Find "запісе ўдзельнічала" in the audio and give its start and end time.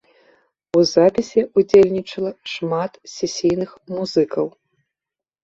0.93-2.31